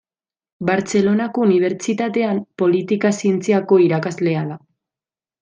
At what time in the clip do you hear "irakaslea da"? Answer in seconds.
3.89-4.59